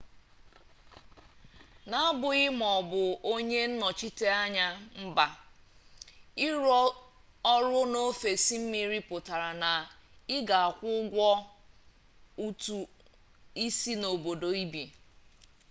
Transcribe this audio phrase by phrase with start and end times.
[1.89, 3.01] n'abụghị ma ị bụ
[3.31, 4.65] onye nnọchiteanya
[5.03, 5.25] mba
[6.45, 6.71] ịrụ
[7.53, 9.71] ọrụ n'ofesị mmiri pụtara na
[10.35, 11.29] ị ga-akwụ ụgwọ
[12.45, 12.75] ụtụ
[13.65, 14.83] isi n'obodo ibi